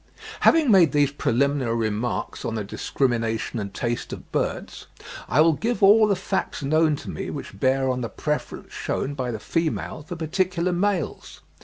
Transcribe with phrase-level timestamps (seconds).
[0.39, 4.87] Having made these preliminary remarks on the discrimination and taste of birds,
[5.29, 9.13] I will give all the facts known to me which bear on the preference shewn
[9.13, 11.41] by the female for particular males.